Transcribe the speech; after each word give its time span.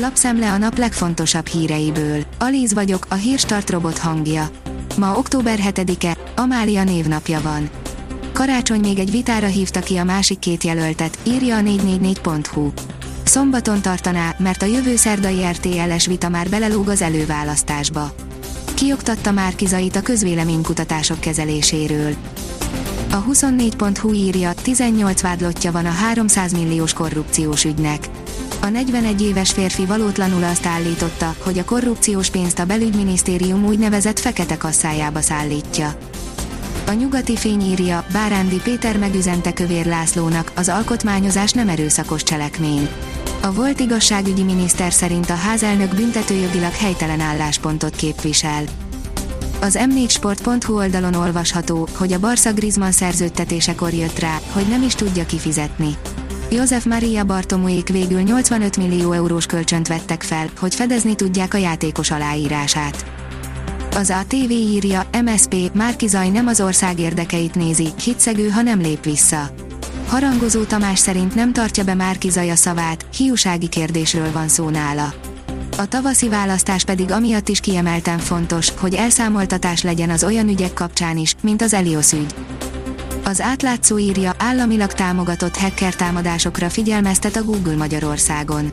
Lapszemle 0.00 0.52
a 0.52 0.58
nap 0.58 0.78
legfontosabb 0.78 1.46
híreiből. 1.46 2.24
Alíz 2.38 2.74
vagyok, 2.74 3.06
a 3.08 3.14
hírstart 3.14 3.70
robot 3.70 3.98
hangja. 3.98 4.50
Ma 4.96 5.16
október 5.16 5.58
7-e, 5.62 6.16
Amália 6.36 6.84
névnapja 6.84 7.40
van. 7.40 7.70
Karácsony 8.32 8.80
még 8.80 8.98
egy 8.98 9.10
vitára 9.10 9.46
hívta 9.46 9.80
ki 9.80 9.96
a 9.96 10.04
másik 10.04 10.38
két 10.38 10.64
jelöltet, 10.64 11.18
írja 11.22 11.56
a 11.56 11.60
444.hu. 11.60 12.70
Szombaton 13.22 13.82
tartaná, 13.82 14.34
mert 14.38 14.62
a 14.62 14.66
jövő 14.66 14.96
szerdai 14.96 15.44
RTL-es 15.50 16.06
vita 16.06 16.28
már 16.28 16.48
belelóg 16.48 16.88
az 16.88 17.02
előválasztásba. 17.02 18.14
Kioktatta 18.74 19.32
Márkizait 19.32 19.96
a 19.96 20.02
közvéleménykutatások 20.02 21.20
kezeléséről. 21.20 22.14
A 23.10 23.24
24.hu 23.24 24.12
írja, 24.12 24.52
18 24.62 25.22
vádlottja 25.22 25.72
van 25.72 25.86
a 25.86 25.92
300 25.92 26.52
milliós 26.52 26.92
korrupciós 26.92 27.64
ügynek. 27.64 28.08
A 28.60 28.66
41 28.66 29.22
éves 29.22 29.50
férfi 29.50 29.86
valótlanul 29.86 30.44
azt 30.44 30.66
állította, 30.66 31.34
hogy 31.38 31.58
a 31.58 31.64
korrupciós 31.64 32.30
pénzt 32.30 32.58
a 32.58 32.64
belügyminisztérium 32.64 33.64
úgynevezett 33.64 34.18
fekete 34.18 34.56
kasszájába 34.56 35.20
szállítja. 35.20 35.98
A 36.86 36.92
nyugati 36.92 37.36
fény 37.36 37.60
írja, 37.60 38.04
Bárándi 38.12 38.60
Péter 38.62 38.98
megüzente 38.98 39.52
Kövér 39.52 39.86
Lászlónak, 39.86 40.52
az 40.56 40.68
alkotmányozás 40.68 41.52
nem 41.52 41.68
erőszakos 41.68 42.22
cselekmény. 42.22 42.88
A 43.42 43.52
volt 43.52 43.80
igazságügyi 43.80 44.42
miniszter 44.42 44.92
szerint 44.92 45.30
a 45.30 45.34
házelnök 45.34 45.94
büntetőjogilag 45.94 46.72
helytelen 46.72 47.20
álláspontot 47.20 47.96
képvisel. 47.96 48.62
Az 49.60 49.78
m4sport.hu 49.80 50.74
oldalon 50.74 51.14
olvasható, 51.14 51.88
hogy 51.96 52.12
a 52.12 52.18
Barca 52.18 52.52
Griezmann 52.52 52.90
szerződtetésekor 52.90 53.92
jött 53.92 54.18
rá, 54.18 54.40
hogy 54.52 54.68
nem 54.68 54.82
is 54.82 54.94
tudja 54.94 55.26
kifizetni. 55.26 55.96
József 56.50 56.84
Maria 56.84 57.24
Bartomuék 57.24 57.88
végül 57.88 58.20
85 58.20 58.76
millió 58.76 59.12
eurós 59.12 59.46
kölcsönt 59.46 59.88
vettek 59.88 60.22
fel, 60.22 60.46
hogy 60.58 60.74
fedezni 60.74 61.14
tudják 61.14 61.54
a 61.54 61.56
játékos 61.56 62.10
aláírását. 62.10 63.04
Az 63.96 64.10
ATV 64.10 64.50
írja, 64.50 65.02
MSP, 65.24 65.54
Márkizaj 65.74 66.28
nem 66.28 66.46
az 66.46 66.60
ország 66.60 66.98
érdekeit 66.98 67.54
nézi, 67.54 67.88
hitszegő, 68.04 68.48
ha 68.48 68.62
nem 68.62 68.80
lép 68.80 69.04
vissza. 69.04 69.50
Harangozó 70.06 70.62
Tamás 70.62 70.98
szerint 70.98 71.34
nem 71.34 71.52
tartja 71.52 71.84
be 71.84 71.94
Márkizaj 71.94 72.50
a 72.50 72.56
szavát, 72.56 73.06
hiúsági 73.16 73.68
kérdésről 73.68 74.32
van 74.32 74.48
szó 74.48 74.68
nála. 74.68 75.14
A 75.76 75.86
tavaszi 75.86 76.28
választás 76.28 76.84
pedig 76.84 77.10
amiatt 77.10 77.48
is 77.48 77.60
kiemelten 77.60 78.18
fontos, 78.18 78.72
hogy 78.80 78.94
elszámoltatás 78.94 79.82
legyen 79.82 80.10
az 80.10 80.24
olyan 80.24 80.48
ügyek 80.48 80.72
kapcsán 80.72 81.16
is, 81.16 81.34
mint 81.42 81.62
az 81.62 81.74
Elios 81.74 82.12
ügy. 82.12 82.34
Az 83.28 83.40
átlátszó 83.40 83.98
írja, 83.98 84.34
államilag 84.38 84.92
támogatott 84.92 85.56
hacker 85.56 85.94
támadásokra 85.94 86.68
figyelmeztet 86.68 87.36
a 87.36 87.44
Google 87.44 87.76
Magyarországon. 87.76 88.72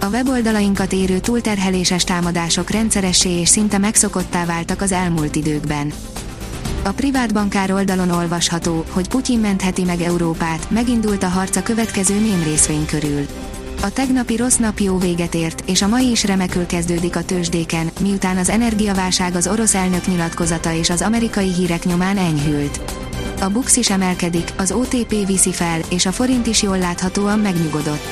A 0.00 0.06
weboldalainkat 0.06 0.92
érő 0.92 1.18
túlterheléses 1.18 2.04
támadások 2.04 2.70
rendszeressé 2.70 3.40
és 3.40 3.48
szinte 3.48 3.78
megszokottá 3.78 4.44
váltak 4.44 4.80
az 4.80 4.92
elmúlt 4.92 5.36
időkben. 5.36 5.92
A 6.82 6.90
privát 6.90 7.32
bankár 7.32 7.72
oldalon 7.72 8.10
olvasható, 8.10 8.84
hogy 8.90 9.08
Putyin 9.08 9.40
mentheti 9.40 9.84
meg 9.84 10.00
Európát, 10.00 10.70
megindult 10.70 11.22
a 11.22 11.28
harc 11.28 11.56
a 11.56 11.62
következő 11.62 12.20
mém 12.20 12.42
részvény 12.42 12.86
körül. 12.86 13.26
A 13.82 13.92
tegnapi 13.92 14.36
rossz 14.36 14.56
nap 14.56 14.78
jó 14.78 14.98
véget 14.98 15.34
ért, 15.34 15.62
és 15.66 15.82
a 15.82 15.88
mai 15.88 16.10
is 16.10 16.24
remekül 16.24 16.66
kezdődik 16.66 17.16
a 17.16 17.24
tőzsdéken, 17.24 17.90
miután 18.00 18.36
az 18.36 18.48
energiaválság 18.48 19.34
az 19.34 19.46
orosz 19.46 19.74
elnök 19.74 20.06
nyilatkozata 20.06 20.72
és 20.72 20.90
az 20.90 21.02
amerikai 21.02 21.52
hírek 21.52 21.84
nyomán 21.84 22.16
enyhült. 22.16 23.03
A 23.44 23.48
Bux 23.48 23.76
is 23.76 23.90
emelkedik, 23.90 24.52
az 24.56 24.72
OTP 24.72 25.26
viszi 25.26 25.52
fel, 25.52 25.80
és 25.90 26.06
a 26.06 26.12
forint 26.12 26.46
is 26.46 26.62
jól 26.62 26.78
láthatóan 26.78 27.38
megnyugodott. 27.38 28.02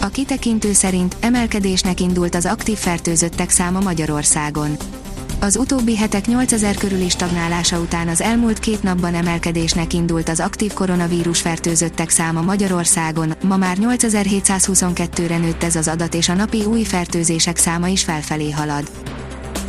A 0.00 0.06
kitekintő 0.06 0.72
szerint 0.72 1.16
emelkedésnek 1.20 2.00
indult 2.00 2.34
az 2.34 2.46
aktív 2.46 2.76
fertőzöttek 2.76 3.50
száma 3.50 3.80
Magyarországon. 3.80 4.76
Az 5.40 5.56
utóbbi 5.56 5.96
hetek 5.96 6.26
8000 6.26 6.74
körüli 6.74 7.08
stagnálása 7.08 7.78
után 7.78 8.08
az 8.08 8.20
elmúlt 8.20 8.58
két 8.58 8.82
napban 8.82 9.14
emelkedésnek 9.14 9.92
indult 9.92 10.28
az 10.28 10.40
aktív 10.40 10.72
koronavírus 10.72 11.40
fertőzöttek 11.40 12.10
száma 12.10 12.42
Magyarországon, 12.42 13.34
ma 13.42 13.56
már 13.56 13.76
8722-re 13.80 15.38
nőtt 15.38 15.62
ez 15.62 15.76
az 15.76 15.88
adat 15.88 16.14
és 16.14 16.28
a 16.28 16.34
napi 16.34 16.64
új 16.64 16.82
fertőzések 16.82 17.56
száma 17.56 17.88
is 17.88 18.04
felfelé 18.04 18.50
halad. 18.50 18.90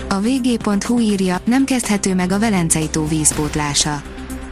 A 0.10 0.20
vg.hu 0.20 1.00
írja, 1.00 1.42
nem 1.44 1.64
kezdhető 1.64 2.16
meg 2.16 2.32
a 2.32 2.40
Velencei 2.40 2.88
tó 2.90 3.08
vízpótlása. 3.08 4.02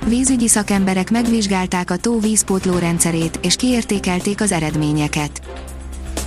Vízügyi 0.08 0.48
szakemberek 0.48 1.12
megvizsgálták 1.12 1.92
a 1.92 1.98
tó 1.98 2.20
vízpótló 2.20 2.78
rendszerét, 2.78 3.40
és 3.42 3.56
kiértékelték 3.56 4.42
az 4.42 4.52
eredményeket. 4.52 5.42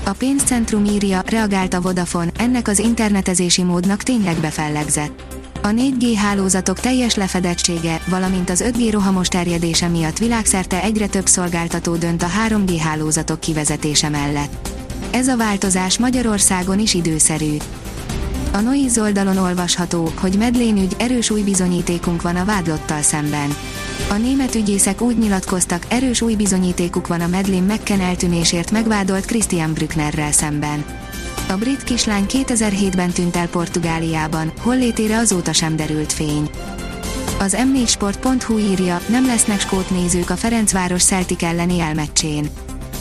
A 0.05 0.11
pénzcentrum 0.11 0.85
írja, 0.85 1.23
reagált 1.27 1.75
a 1.75 1.81
Vodafone, 1.81 2.31
ennek 2.39 2.69
az 2.69 2.79
internetezési 2.79 3.63
módnak 3.63 4.03
tényleg 4.03 4.37
befellegzett. 4.37 5.23
A 5.63 5.69
4G 5.69 6.13
hálózatok 6.17 6.81
teljes 6.81 7.15
lefedettsége, 7.15 8.01
valamint 8.09 8.51
az 8.51 8.65
5G 8.67 8.89
rohamos 8.91 9.29
terjedése 9.29 9.89
miatt 9.89 10.19
világszerte 10.19 10.83
egyre 10.83 11.07
több 11.07 11.27
szolgáltató 11.27 11.97
dönt 11.97 12.23
a 12.23 12.29
3G 12.49 12.77
hálózatok 12.83 13.41
kivezetése 13.41 14.09
mellett. 14.09 14.69
Ez 15.11 15.29
a 15.29 15.37
változás 15.37 15.99
Magyarországon 15.99 16.79
is 16.79 16.95
időszerű. 16.95 17.57
A 18.57 18.61
Noiz 18.61 18.99
oldalon 18.99 19.37
olvasható, 19.37 20.13
hogy 20.21 20.37
Medlén 20.39 20.77
ügy 20.77 20.97
erős 20.99 21.31
új 21.31 21.43
bizonyítékunk 21.43 22.23
van 22.23 22.37
a 22.37 22.45
vádlottal 22.45 23.03
szemben. 23.03 23.57
A 24.11 24.15
német 24.15 24.55
ügyészek 24.55 25.01
úgy 25.01 25.19
nyilatkoztak, 25.19 25.87
erős 25.89 26.21
új 26.21 26.35
bizonyítékuk 26.35 27.07
van 27.07 27.21
a 27.21 27.27
Medlén 27.27 27.63
McKen 27.63 28.01
eltűnésért 28.01 28.71
megvádolt 28.71 29.25
Christian 29.25 29.73
Brücknerrel 29.73 30.33
szemben. 30.33 30.85
A 31.49 31.53
brit 31.53 31.85
kislány 31.85 32.27
2007-ben 32.29 33.11
tűnt 33.11 33.37
el 33.37 33.49
Portugáliában, 33.49 34.53
hollétére 34.61 35.17
azóta 35.17 35.53
sem 35.53 35.77
derült 35.77 36.13
fény. 36.13 36.51
Az 37.39 37.57
m4sport.hu 37.59 38.59
írja, 38.59 39.01
nem 39.09 39.27
lesznek 39.27 39.61
skót 39.61 39.91
nézők 39.91 40.31
a 40.31 40.37
Ferencváros 40.37 41.05
Celtic 41.05 41.43
elleni 41.43 41.81
elmeccsén. 41.81 42.49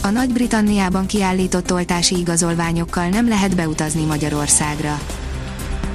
A 0.02 0.08
Nagy-Britanniában 0.08 1.06
kiállított 1.06 1.72
oltási 1.72 2.18
igazolványokkal 2.18 3.08
nem 3.08 3.28
lehet 3.28 3.56
beutazni 3.56 4.04
Magyarországra. 4.04 4.98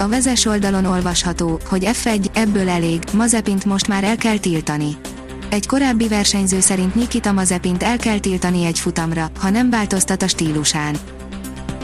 A 0.01 0.07
vezes 0.07 0.45
oldalon 0.45 0.85
olvasható, 0.85 1.59
hogy 1.65 1.89
F1, 1.91 2.25
ebből 2.33 2.69
elég, 2.69 3.03
Mazepint 3.13 3.65
most 3.65 3.87
már 3.87 4.03
el 4.03 4.15
kell 4.15 4.37
tiltani. 4.37 4.97
Egy 5.49 5.67
korábbi 5.67 6.07
versenyző 6.07 6.59
szerint 6.59 6.95
Nikita 6.95 7.31
Mazepint 7.31 7.83
el 7.83 7.97
kell 7.97 8.19
tiltani 8.19 8.65
egy 8.65 8.79
futamra, 8.79 9.31
ha 9.39 9.49
nem 9.49 9.69
változtat 9.69 10.21
a 10.21 10.27
stílusán. 10.27 10.95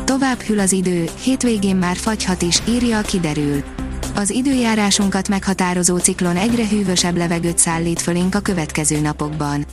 Tovább 0.03 0.39
hűl 0.39 0.59
az 0.59 0.71
idő, 0.71 1.09
hétvégén 1.21 1.75
már 1.75 1.95
fagyhat 1.95 2.41
is, 2.41 2.61
írja 2.69 2.97
a 2.97 3.01
kiderül. 3.01 3.63
Az 4.15 4.29
időjárásunkat 4.29 5.27
meghatározó 5.27 5.97
ciklon 5.97 6.35
egyre 6.35 6.67
hűvösebb 6.67 7.17
levegőt 7.17 7.57
szállít 7.57 8.01
fölénk 8.01 8.35
a 8.35 8.39
következő 8.39 8.99
napokban. 8.99 9.65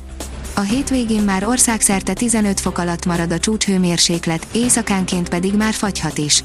A 0.55 0.61
hétvégén 0.61 1.23
már 1.23 1.47
országszerte 1.47 2.13
15 2.13 2.61
fok 2.61 2.79
alatt 2.79 3.07
marad 3.07 3.33
a 3.33 3.39
csúcshőmérséklet, 3.39 4.47
éjszakánként 4.53 5.29
pedig 5.29 5.55
már 5.55 5.75
fagyhat 5.75 6.19
is. 6.19 6.45